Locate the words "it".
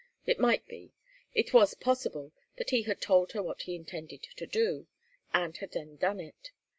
0.25-0.39, 1.35-1.53, 6.19-6.49